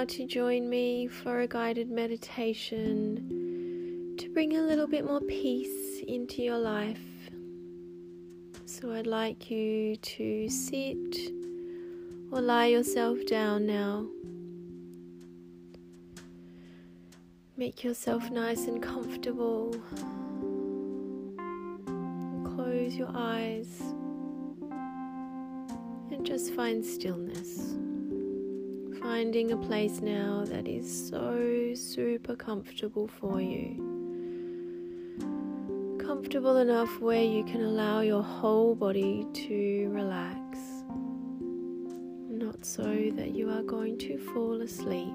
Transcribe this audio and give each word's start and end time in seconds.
now 0.00 0.06
to 0.06 0.24
join 0.24 0.70
me 0.70 1.06
for 1.06 1.40
a 1.40 1.46
guided 1.46 1.90
meditation 1.90 3.16
to 4.16 4.30
bring 4.30 4.56
a 4.56 4.62
little 4.62 4.86
bit 4.86 5.04
more 5.04 5.20
peace 5.20 6.00
into 6.08 6.40
your 6.42 6.56
life. 6.56 7.02
So 8.64 8.92
I'd 8.92 9.06
like 9.06 9.50
you 9.50 9.96
to 9.96 10.48
sit 10.48 11.32
or 12.32 12.40
lie 12.40 12.68
yourself 12.68 13.18
down 13.26 13.66
now. 13.66 14.06
Make 17.58 17.84
yourself 17.84 18.30
nice 18.30 18.68
and 18.68 18.82
comfortable. 18.82 19.74
Close 22.54 22.94
your 22.94 23.10
eyes 23.12 23.82
and 26.10 26.24
just 26.24 26.54
find 26.54 26.82
stillness. 26.82 27.74
Finding 29.12 29.50
a 29.50 29.56
place 29.56 30.00
now 30.00 30.44
that 30.46 30.68
is 30.68 31.08
so 31.08 31.74
super 31.74 32.36
comfortable 32.36 33.08
for 33.08 33.40
you. 33.40 33.74
Comfortable 35.98 36.58
enough 36.58 37.00
where 37.00 37.24
you 37.24 37.42
can 37.42 37.60
allow 37.60 38.02
your 38.02 38.22
whole 38.22 38.76
body 38.76 39.26
to 39.32 39.88
relax. 39.90 40.58
Not 42.28 42.64
so 42.64 42.84
that 43.16 43.34
you 43.34 43.50
are 43.50 43.64
going 43.64 43.98
to 43.98 44.16
fall 44.32 44.62
asleep. 44.62 45.12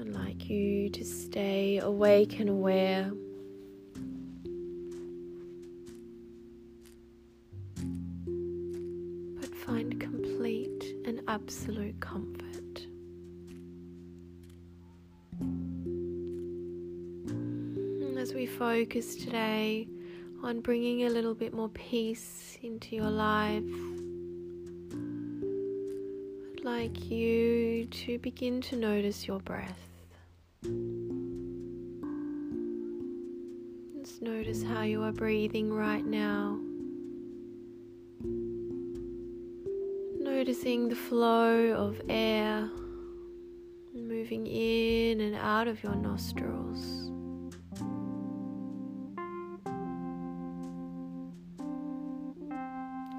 I'd 0.00 0.06
like 0.06 0.48
you 0.48 0.88
to 0.90 1.04
stay 1.04 1.78
awake 1.78 2.38
and 2.38 2.48
aware. 2.48 3.10
Absolute 11.50 11.98
comfort. 11.98 12.86
As 18.16 18.32
we 18.32 18.46
focus 18.46 19.16
today 19.16 19.88
on 20.44 20.60
bringing 20.60 21.06
a 21.06 21.10
little 21.10 21.34
bit 21.34 21.52
more 21.52 21.68
peace 21.70 22.56
into 22.62 22.94
your 22.94 23.10
life, 23.10 23.64
I'd 26.54 26.64
like 26.64 27.10
you 27.10 27.86
to 27.86 28.20
begin 28.20 28.60
to 28.62 28.76
notice 28.76 29.26
your 29.26 29.40
breath. 29.40 29.88
Just 33.98 34.22
notice 34.22 34.62
how 34.62 34.82
you 34.82 35.02
are 35.02 35.10
breathing 35.10 35.72
right 35.72 36.06
now. 36.06 36.60
Noticing 40.40 40.88
the 40.88 40.96
flow 40.96 41.74
of 41.74 42.00
air 42.08 42.66
moving 43.94 44.46
in 44.46 45.20
and 45.20 45.34
out 45.36 45.68
of 45.68 45.82
your 45.82 45.94
nostrils. 45.94 47.10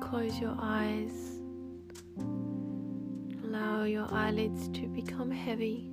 Close 0.02 0.40
your 0.40 0.58
eyes. 0.60 1.40
Allow 3.44 3.84
your 3.84 4.12
eyelids 4.12 4.68
to 4.70 4.88
become 4.88 5.30
heavy. 5.30 5.92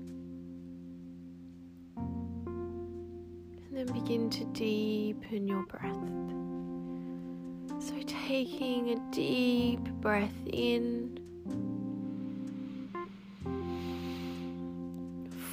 And 3.66 3.70
then 3.70 3.84
begin 3.92 4.30
to 4.30 4.46
deepen 4.46 5.46
your 5.46 5.66
breath. 5.66 5.94
So, 7.80 7.94
taking 8.06 8.90
a 8.90 9.12
deep 9.12 9.80
breath 10.00 10.34
in, 10.46 11.07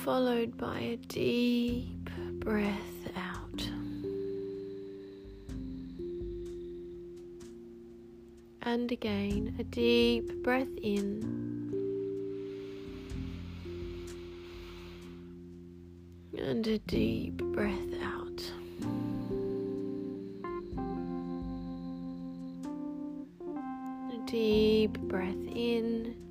followed 0.05 0.55
by 0.55 0.77
a 0.77 0.97
deep 1.07 2.11
breath 2.35 3.09
out. 3.16 3.67
And 8.61 8.91
again, 8.91 9.55
a 9.57 9.63
deep 9.63 10.43
breath 10.43 10.67
in. 10.83 11.23
And 16.37 16.67
a 16.67 16.77
deep 16.77 17.37
breath 17.37 17.73
out. 18.03 18.51
A 24.13 24.27
deep 24.27 24.99
breath 24.99 25.33
in. 25.51 26.24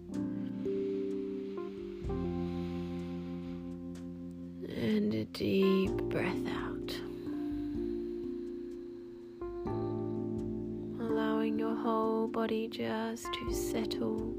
Just 12.76 13.32
to 13.32 13.54
settle. 13.54 14.34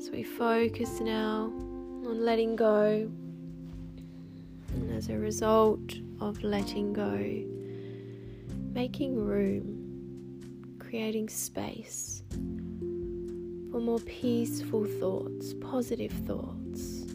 So 0.00 0.10
we 0.10 0.24
focus 0.24 0.98
now 0.98 1.52
on 2.04 2.24
letting 2.24 2.56
go. 2.56 3.08
And 4.72 4.90
as 4.90 5.10
a 5.10 5.16
result 5.16 5.94
of 6.20 6.42
letting 6.42 6.92
go, 6.92 7.16
making 8.72 9.14
room, 9.14 10.76
creating 10.80 11.28
space 11.28 12.24
for 13.70 13.78
more 13.78 14.00
peaceful 14.00 14.86
thoughts, 14.86 15.54
positive 15.60 16.10
thoughts. 16.26 17.06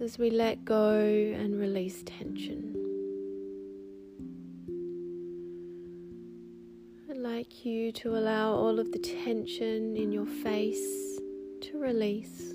As 0.00 0.18
we 0.18 0.28
let 0.28 0.66
go 0.66 0.98
and 0.98 1.58
release 1.58 2.02
tension. 2.02 2.73
You 7.64 7.92
to 7.92 8.16
allow 8.16 8.52
all 8.52 8.78
of 8.78 8.92
the 8.92 8.98
tension 8.98 9.96
in 9.96 10.12
your 10.12 10.26
face 10.26 11.18
to 11.60 11.78
release. 11.78 12.54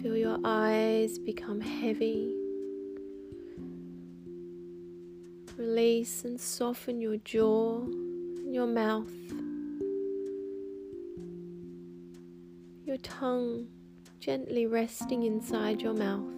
Feel 0.00 0.16
your 0.16 0.38
eyes 0.44 1.18
become 1.18 1.60
heavy. 1.60 2.34
Release 5.56 6.24
and 6.24 6.40
soften 6.40 7.00
your 7.00 7.16
jaw 7.18 7.82
and 7.82 8.54
your 8.54 8.66
mouth. 8.66 9.12
Your 12.84 12.98
tongue 12.98 13.68
gently 14.20 14.66
resting 14.66 15.22
inside 15.22 15.80
your 15.80 15.94
mouth. 15.94 16.33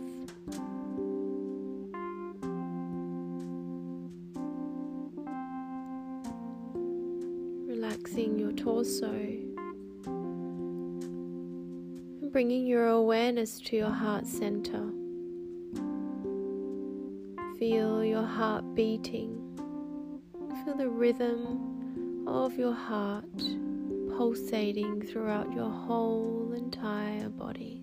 Relaxing 8.07 8.39
your 8.39 8.53
torso 8.53 9.11
and 12.23 12.31
bringing 12.31 12.65
your 12.65 12.87
awareness 12.87 13.59
to 13.63 13.75
your 13.75 13.91
heart 13.91 14.29
center. 14.29 14.93
Feel 17.59 18.05
your 18.05 18.23
heart 18.23 18.77
beating. 18.77 19.43
Feel 20.65 20.77
the 20.77 20.89
rhythm 20.89 22.25
of 22.29 22.57
your 22.57 22.75
heart 22.75 23.25
pulsating 24.17 25.03
throughout 25.03 25.53
your 25.53 25.71
whole 25.71 26.53
entire 26.57 27.29
body. 27.29 27.83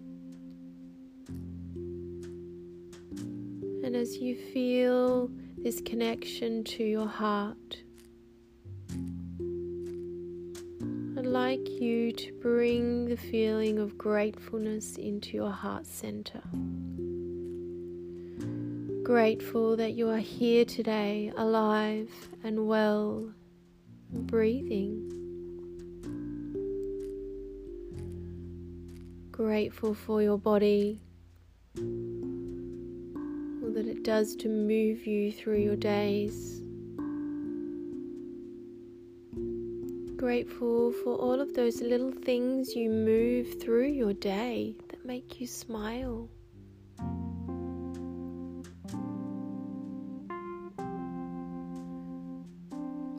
And 3.83 3.93
as 3.93 4.15
you 4.19 4.37
feel 4.37 5.29
this 5.57 5.81
connection 5.81 6.63
to 6.63 6.85
your 6.85 7.07
heart, 7.07 7.83
like 11.33 11.67
you 11.81 12.11
to 12.11 12.31
bring 12.33 13.05
the 13.05 13.17
feeling 13.17 13.79
of 13.79 13.97
gratefulness 13.97 14.97
into 14.97 15.35
your 15.35 15.49
heart 15.49 15.87
center. 15.87 16.43
Grateful 19.01 19.75
that 19.75 19.93
you 19.93 20.09
are 20.09 20.19
here 20.19 20.63
today, 20.63 21.33
alive 21.35 22.11
and 22.43 22.67
well, 22.67 23.33
breathing. 24.11 25.09
Grateful 29.31 29.95
for 29.95 30.21
your 30.21 30.37
body, 30.37 31.01
all 31.79 33.71
that 33.73 33.87
it 33.87 34.03
does 34.03 34.35
to 34.35 34.49
move 34.49 35.07
you 35.07 35.31
through 35.31 35.61
your 35.61 35.77
days. 35.77 36.62
Grateful 40.23 40.93
for 41.03 41.15
all 41.15 41.41
of 41.41 41.53
those 41.53 41.81
little 41.81 42.09
things 42.09 42.77
you 42.77 42.89
move 42.89 43.59
through 43.61 43.87
your 43.87 44.13
day 44.13 44.73
that 44.87 45.05
make 45.05 45.41
you 45.41 45.45
smile. 45.45 46.29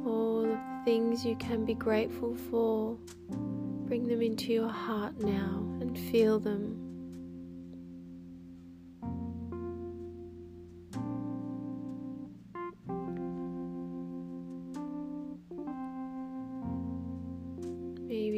All 0.06 0.44
of 0.44 0.48
the 0.48 0.82
things 0.86 1.26
you 1.26 1.36
can 1.36 1.66
be 1.66 1.74
grateful 1.74 2.34
for, 2.48 2.96
bring 3.86 4.06
them 4.06 4.22
into 4.22 4.54
your 4.54 4.70
heart 4.70 5.20
now 5.20 5.62
and 5.82 5.98
feel 6.10 6.40
them. 6.40 6.83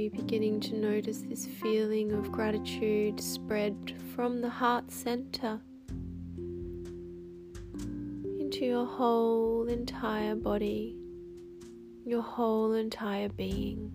Beginning 0.08 0.60
to 0.60 0.76
notice 0.76 1.22
this 1.22 1.46
feeling 1.46 2.12
of 2.12 2.30
gratitude 2.30 3.20
spread 3.20 3.94
from 4.14 4.40
the 4.40 4.48
heart 4.48 4.90
center 4.90 5.60
into 8.38 8.64
your 8.64 8.86
whole 8.86 9.66
entire 9.68 10.36
body, 10.36 10.96
your 12.04 12.22
whole 12.22 12.74
entire 12.74 13.28
being. 13.28 13.90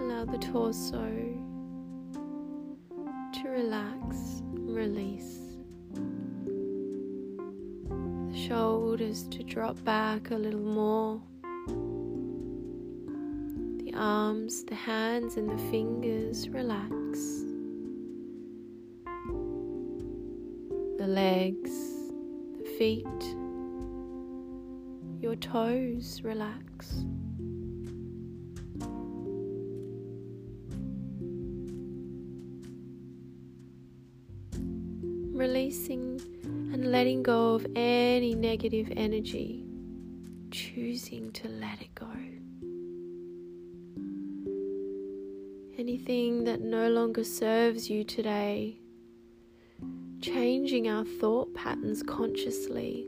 Allow 0.00 0.24
the 0.24 0.38
torso 0.38 1.55
release. 4.86 5.40
The 8.30 8.38
shoulders 8.48 9.26
to 9.28 9.42
drop 9.42 9.82
back 9.84 10.30
a 10.30 10.36
little 10.36 10.60
more 10.60 11.20
The 13.82 13.92
arms, 13.94 14.64
the 14.64 14.76
hands, 14.76 15.36
and 15.36 15.48
the 15.50 15.62
fingers 15.70 16.48
relax. 16.48 17.18
The 20.98 21.08
legs, 21.08 21.72
the 22.58 22.64
feet, 22.78 23.24
your 25.20 25.36
toes 25.36 26.20
relax. 26.22 27.04
Releasing 35.36 36.20
and 36.44 36.90
letting 36.90 37.22
go 37.22 37.54
of 37.54 37.66
any 37.76 38.34
negative 38.34 38.92
energy, 38.96 39.64
choosing 40.50 41.30
to 41.32 41.48
let 41.48 41.80
it 41.80 41.94
go. 41.94 42.08
anything 45.78 46.44
that 46.44 46.60
no 46.60 46.88
longer 46.88 47.22
serves 47.22 47.88
you 47.88 48.02
today, 48.02 48.76
changing 50.20 50.88
our 50.88 51.04
thought 51.04 51.54
patterns 51.54 52.02
consciously, 52.02 53.06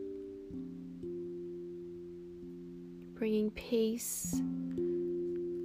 bringing 3.15 3.51
peace, 3.51 4.41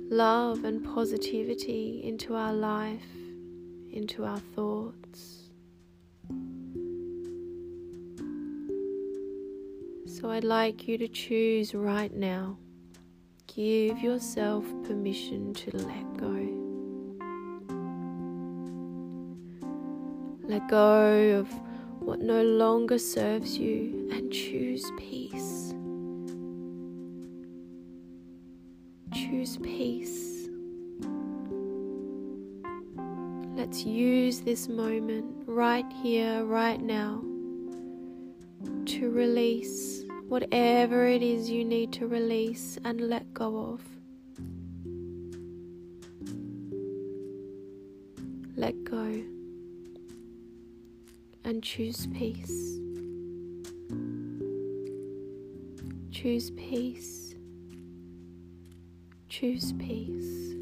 love, 0.10 0.64
and 0.64 0.84
positivity 0.84 2.02
into 2.04 2.36
our 2.36 2.54
life, 2.54 3.16
into 3.92 4.26
our 4.26 4.40
thoughts. 4.56 5.43
So 10.24 10.32
I'd 10.32 10.46
like 10.46 10.88
you 10.88 10.98
to 11.00 11.10
choose 11.10 11.76
right 11.76 12.14
now. 12.14 12.58
Give 13.54 14.00
yourself 14.00 14.64
permission 14.86 15.54
to 15.56 15.76
let 15.76 16.18
go. 16.18 16.48
Let 20.48 20.70
go 20.70 21.40
of 21.42 21.52
what 22.00 22.22
no 22.22 22.42
longer 22.42 22.98
serves 23.00 23.58
you 23.58 24.10
and 24.14 24.32
choose 24.32 24.90
peace. 24.98 25.74
Choose 29.14 29.58
peace. 29.58 30.48
Let's 33.58 33.84
use 33.84 34.40
this 34.40 34.70
moment 34.70 35.36
right 35.46 35.92
here, 36.02 36.46
right 36.46 36.82
now, 36.82 37.22
to 38.86 39.10
release 39.12 40.03
whatever 40.34 41.06
it 41.06 41.22
is 41.22 41.48
you 41.48 41.64
need 41.64 41.94
to 41.94 42.08
release 42.08 42.80
and 42.86 43.00
let 43.02 43.32
go 43.36 43.56
of. 43.56 43.82
Let 48.56 48.84
go 48.84 49.22
and 51.44 51.62
choose 51.62 52.08
peace. 52.08 52.80
Choose 56.10 56.50
peace. 56.50 57.36
Choose 59.30 59.72
peace. 59.74 60.56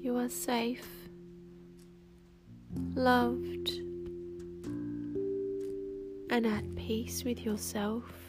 You 0.00 0.16
are 0.16 0.30
safe, 0.30 0.88
loved, 2.94 3.83
and 6.34 6.48
at 6.48 6.64
peace 6.74 7.22
with 7.22 7.44
yourself. 7.44 8.23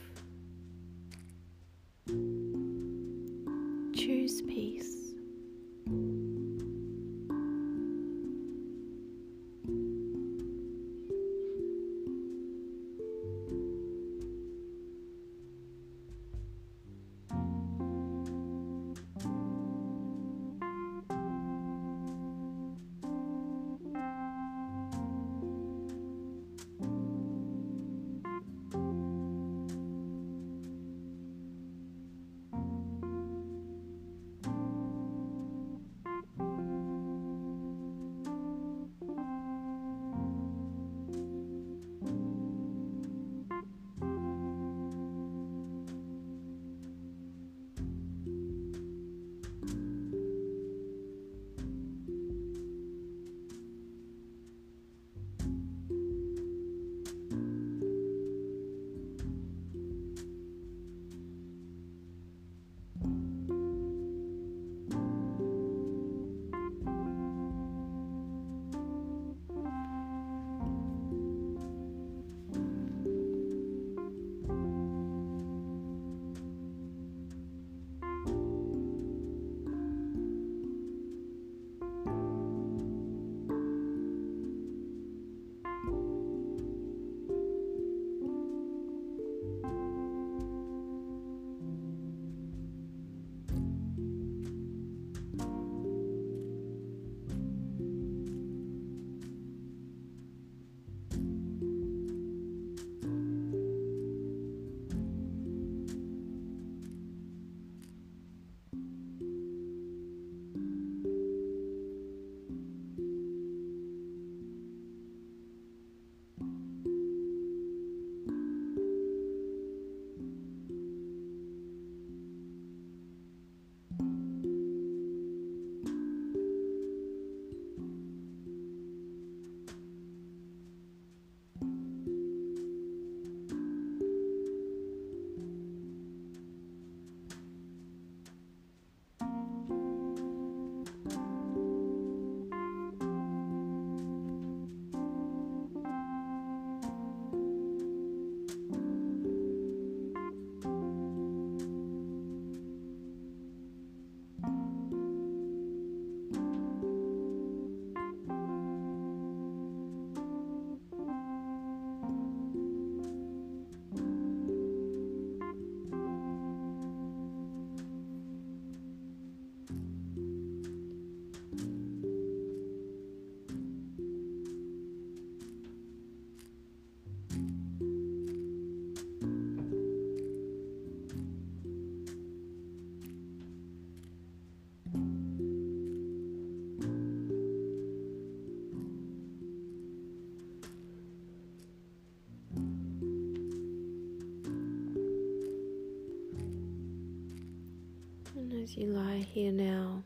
You 198.77 198.87
lie 198.87 199.25
here 199.31 199.53
now, 199.53 200.03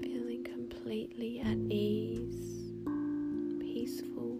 feeling 0.00 0.44
completely 0.44 1.40
at 1.40 1.56
ease, 1.68 2.70
peaceful. 3.58 4.38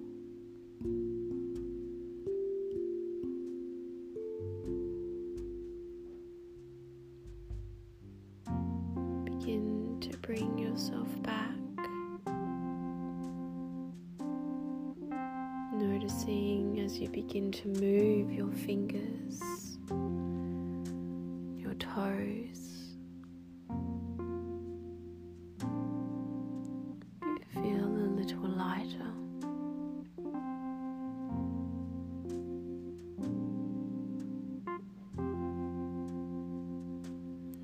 Begin 9.24 9.98
to 10.02 10.16
bring 10.18 10.56
yourself 10.56 11.08
back. 11.24 11.56
Noticing 15.74 16.78
as 16.78 16.96
you 17.00 17.08
begin 17.08 17.50
to 17.50 17.66
move 17.66 18.30
your 18.30 18.52
fingers, 18.52 19.42
toes. 22.02 22.94
You 27.22 27.38
feel 27.52 27.84
a 27.84 28.10
little 28.18 28.48
lighter. 28.48 29.12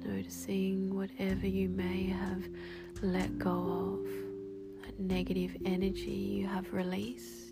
Noticing 0.05 0.95
whatever 0.95 1.47
you 1.47 1.69
may 1.69 2.07
have 2.07 2.45
let 3.03 3.39
go 3.39 4.01
of, 4.03 4.09
that 4.85 4.99
negative 5.01 5.57
energy 5.65 6.11
you 6.11 6.47
have 6.47 6.73
released. 6.73 7.48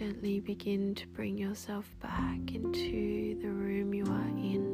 Gently 0.00 0.40
begin 0.40 0.94
to 0.94 1.06
bring 1.08 1.36
yourself 1.36 1.84
back 2.00 2.54
into 2.54 3.38
the 3.42 3.48
room 3.48 3.92
you 3.92 4.02
are 4.06 4.28
in. 4.38 4.64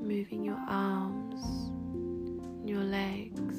Moving 0.00 0.44
your 0.44 0.56
arms, 0.66 1.44
your 2.64 2.82
legs. 2.82 3.58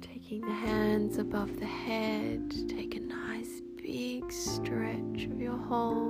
Taking 0.00 0.42
the 0.42 0.54
hands 0.54 1.18
above 1.18 1.58
the 1.58 1.66
head, 1.66 2.54
take 2.68 2.94
a 2.94 3.00
nice 3.00 3.60
big 3.82 4.30
stretch 4.30 5.24
of 5.24 5.40
your 5.40 5.58
whole 5.58 6.05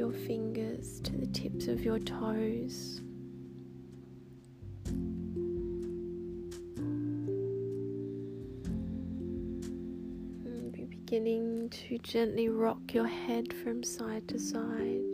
your 0.00 0.12
fingers 0.12 0.98
to 1.02 1.14
the 1.14 1.26
tips 1.26 1.66
of 1.66 1.84
your 1.84 1.98
toes. 1.98 3.02
And 10.46 10.72
be 10.72 10.86
beginning 10.86 11.68
to 11.68 11.98
gently 11.98 12.48
rock 12.48 12.94
your 12.94 13.06
head 13.06 13.52
from 13.52 13.82
side 13.82 14.26
to 14.28 14.38
side. 14.38 15.04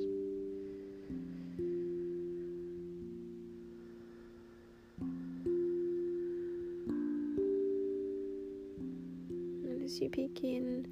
And 9.64 9.82
as 9.84 10.00
you 10.00 10.08
begin 10.10 10.86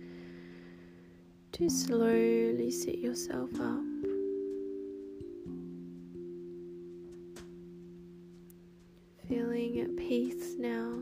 to 1.55 1.71
slowly 1.71 2.69
sit 2.69 2.99
yourself 2.99 3.49
up, 3.61 3.81
feeling 9.29 9.79
at 9.79 9.97
peace 9.97 10.57
now. 10.59 10.99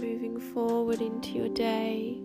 Moving 0.00 0.40
forward 0.54 1.02
into 1.02 1.32
your 1.32 1.50
day, 1.50 2.16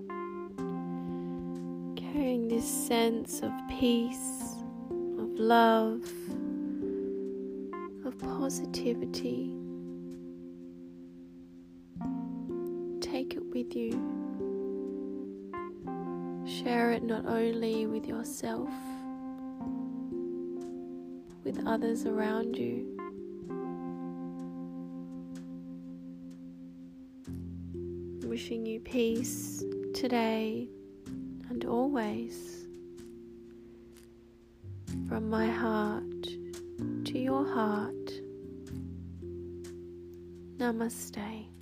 carrying 1.97 2.47
this 2.47 2.65
sense 2.65 3.41
of 3.41 3.51
peace, 3.81 4.55
of 5.19 5.27
love, 5.37 6.03
of 8.05 8.17
positivity. 8.17 9.53
With 13.63 13.75
you. 13.75 13.91
Share 16.45 16.91
it 16.91 17.03
not 17.03 17.25
only 17.25 17.85
with 17.87 18.05
yourself, 18.05 18.69
with 21.43 21.65
others 21.65 22.05
around 22.05 22.57
you. 22.57 22.89
Wishing 28.27 28.65
you 28.65 28.79
peace 28.81 29.63
today 29.93 30.67
and 31.49 31.63
always. 31.65 32.65
From 35.07 35.29
my 35.29 35.47
heart 35.47 36.23
to 37.05 37.19
your 37.19 37.45
heart. 37.45 38.09
Namaste. 40.57 41.53